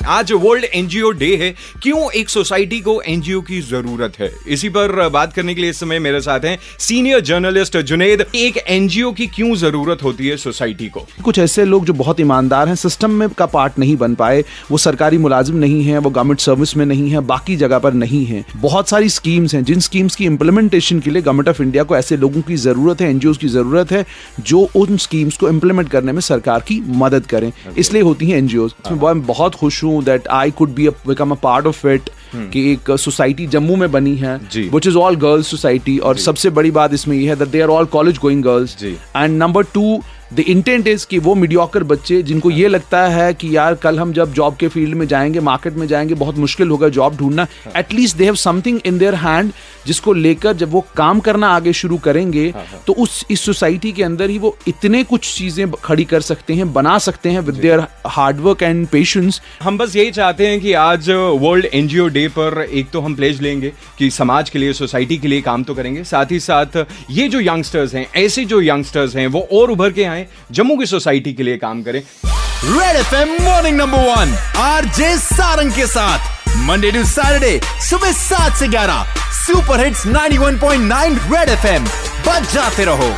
आज 0.00 0.30
world 0.32 0.64
NGO 0.64 1.10
day 1.10 1.26
है 1.36 1.50
क्यों 1.82 2.10
एक 2.12 2.28
सोसाइटी 2.30 2.78
को 2.80 3.00
एनजीओ 3.02 3.40
की 3.40 3.60
ज़रूरत 3.60 4.12
है? 4.20 4.30
इसी 4.48 4.68
पर 4.68 5.08
बात 5.08 5.32
करने 5.32 5.54
के 5.54 5.60
लिए 5.60 5.70
इस 5.70 5.80
समय 5.80 5.98
मेरे 5.98 6.20
साथ 6.20 6.44
हैं 6.44 6.56
सीनियर 6.78 7.20
जर्नलिस्ट 7.20 7.76
जुनेद 7.78 8.24
एक 8.34 8.56
एनजीओ 8.58 9.10
की 9.12 9.26
क्यों 9.26 9.54
ज़रूरत 9.54 10.02
होती 10.02 10.28
है 10.28 10.36
सोसाइटी 10.36 10.88
को? 10.88 11.00
कुछ 11.24 11.38
ऐसे 11.38 11.64
लोग 11.64 11.84
जो 11.84 11.92
बहुत 11.92 12.20
ईमानदार 12.20 12.68
हैं 12.68 12.74
सिस्टम 12.74 13.10
में 13.10 13.28
का 13.30 13.46
पार्ट 13.46 13.78
नहीं 13.78 13.96
बन 13.96 14.14
पाए 14.14 14.42
वो 14.70 14.78
सरकारी 14.78 15.18
मुलाजिम 15.18 15.56
नहीं 15.56 15.82
है 15.84 15.98
वो 15.98 16.10
गवर्नमेंट 16.10 16.40
सर्विस 16.40 16.76
में 16.76 16.84
नहीं 16.86 17.10
है 17.10 17.20
बाकी 17.26 17.56
जगह 17.56 17.78
पर 17.78 17.92
नहीं 17.94 18.24
है। 18.26 18.44
बहुत 18.56 18.88
सारी 18.88 19.08
स्कीम्स 19.10 19.54
हैं 19.54 19.62
जिन 19.64 19.80
स्कीम्स 19.80 20.16
की 20.16 20.24
इंप्लीमेंटेशन 20.26 21.00
के 21.00 21.10
लिए 21.10 21.22
गवर्नमेंट 21.22 21.48
ऑफ़ 21.48 21.62
इंडिया 21.62 21.84
को 21.84 21.96
ऐसे 21.96 22.16
लोगों 22.16 22.42
की 22.42 22.56
ज़रूरत 22.56 23.00
है 23.00 23.10
एनजीओ 23.10 23.32
की 23.34 23.48
ज़रूरत 23.48 23.92
है 23.92 24.04
जो 24.40 24.68
उन 24.76 24.96
स्कीम्स 24.96 25.36
को 25.36 25.48
इम्प्लीमेंट 25.48 25.88
करने 25.88 26.12
में 26.12 26.20
सरकार 26.22 26.64
की 26.68 26.80
मदद 26.96 27.26
करें। 27.26 27.50
इसलिए 27.78 28.02
होती 28.02 28.30
है 28.30 28.38
एनजीओ 28.38 28.68
मैं 28.92 29.20
बहुत 29.26 29.54
खुश 29.54 29.82
हूँ 29.84 29.88
that 30.00 30.28
I 30.30 30.50
could 30.50 30.74
be 30.74 30.88
become 31.06 31.30
a 31.30 31.36
part 31.42 31.66
of 31.66 31.86
it 31.88 32.10
कि 32.34 32.70
एक 32.72 32.90
सोसाइटी 32.98 33.46
जम्मू 33.46 33.76
में 33.76 33.90
बनी 33.92 34.14
है 34.16 34.36
which 34.56 34.86
is 34.86 34.96
all 34.96 35.16
girls 35.16 35.46
society 35.46 35.98
और 35.98 36.16
सबसे 36.18 36.50
बड़ी 36.50 36.70
बात 36.70 36.94
इसमें 36.94 37.16
यह 37.16 37.30
है 37.30 37.36
that 37.36 37.48
they 37.48 37.60
are 37.60 37.68
all 37.68 37.84
college 37.88 38.18
going 38.18 38.42
girls 38.42 38.76
and 38.82 39.38
number 39.38 39.64
two 39.74 40.00
the 40.34 40.40
intent 40.40 40.88
is 40.88 41.06
कि 41.06 41.18
वो 41.18 41.34
मीडियोकर 41.34 41.84
बच्चे 41.84 42.22
जिनको 42.22 42.50
ये 42.50 42.68
लगता 42.68 43.00
है 43.08 43.32
कि 43.34 43.56
यार 43.56 43.74
कल 43.74 43.98
हम 43.98 44.12
जब 44.12 44.32
जॉब 44.32 44.56
के 44.56 44.68
फ़ील्ड 44.68 44.94
में 44.94 45.06
जाएँगे 45.06 45.40
मार्केट 45.40 45.74
में 45.74 45.86
जाएँगे 45.86 46.14
बहुत 46.14 46.38
मुश्किल 46.38 46.68
होगा 46.68 46.88
जॉब 46.88 47.16
ढूंढना। 47.16 47.46
At least 47.76 48.16
they 48.16 48.24
have 48.24 48.34
something 48.34 48.80
in 48.86 48.98
their 48.98 49.14
hand 49.14 49.52
जिसको 49.86 50.12
लेकर 50.12 50.52
जब 50.52 50.70
वो 50.70 50.84
काम 50.96 51.20
करना 51.20 51.48
आगे 51.48 51.72
शुरू 51.72 51.98
करेंगे 51.98 52.52
तो 52.86 52.92
उस 52.92 53.24
इस 53.30 53.40
सोसाइटी 53.40 53.92
के 53.92 54.02
अंदर 54.02 54.30
ही 54.30 54.38
वो 54.38 54.56
इतने 54.68 55.02
कुछ 55.04 55.34
चीज़ें 55.38 55.70
खड़ी 55.72 56.04
कर 56.04 56.20
सकते 56.20 56.54
हैं 56.54 56.72
बना 56.72 56.98
सकते 56.98 57.30
हैं 57.30 57.40
with 57.40 57.54
their 57.54 57.84
hard work 58.06 58.62
and 58.62 58.86
patience 58.86 59.40
हम 59.62 59.78
बस 59.78 59.96
यही 59.96 60.10
चाहते 60.10 60.46
हैं 60.46 60.60
कि 60.60 60.72
आज 60.72 61.10
वर्ल्ड 61.10 61.64
एनजीओ 61.64 62.08
डे 62.08 62.26
पर 62.28 62.62
एक 62.62 62.90
तो 62.90 63.00
हम 63.00 63.14
प्लेज 63.14 63.42
लेंगे 63.42 63.72
कि 63.98 64.10
समाज 64.10 64.50
के 64.50 64.58
लिए 64.58 64.72
सोसाइटी 64.72 65.18
के 65.18 65.28
लिए 65.28 65.40
काम 65.40 65.62
तो 65.62 65.74
करेंगे 65.74 66.04
साथ 66.04 66.32
ही 66.32 66.40
साथ 66.40 66.84
ये 67.10 67.28
जो 67.28 67.40
यंगस्टर्स 67.40 67.94
हैं 67.94 68.06
ऐसे 68.16 68.44
जो 68.44 68.60
यंगस्टर्स 68.62 69.16
हैं 69.16 69.26
वो 69.26 69.48
और 69.52 69.70
उभर 69.70 69.92
के 69.92 70.04
आए 70.04 70.19
जम्मू 70.50 70.76
की 70.76 70.86
सोसाइटी 70.86 71.32
के 71.32 71.42
लिए 71.42 71.56
काम 71.56 71.82
करें। 71.82 72.00
Red 72.64 72.96
F 72.96 73.14
M 73.14 73.36
morning 73.42 73.76
number 73.76 73.98
one 73.98 74.36
R 74.56 74.84
J 74.84 75.16
Sarang 75.18 75.72
के 75.72 75.86
साथ। 75.86 76.56
मंडे 76.56 76.90
टू 76.90 77.04
सैटरडे 77.04 77.60
सुबह 77.88 78.12
सात 78.12 78.56
से 78.56 78.68
ग्यारह। 78.68 79.06
Super 79.32 79.84
hits 79.84 80.06
91.9 80.06 81.18
red 81.34 81.48
F 81.48 81.66
M 81.66 81.84
बच 82.26 82.52
जाते 82.52 82.84
रहो। 82.84 83.14